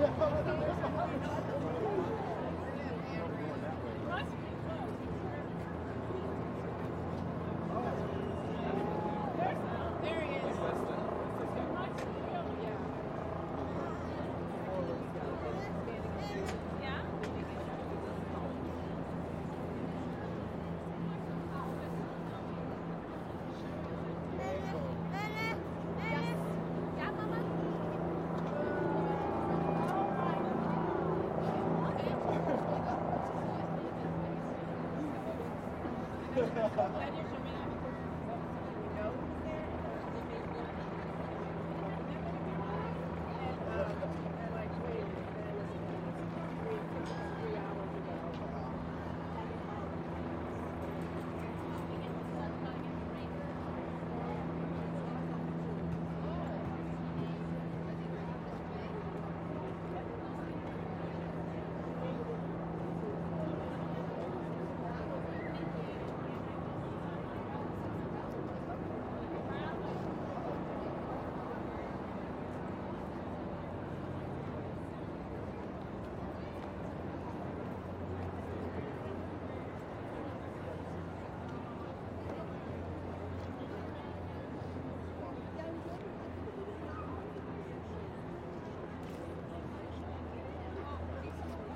[0.00, 0.79] Yeah.
[36.34, 37.59] Salut, je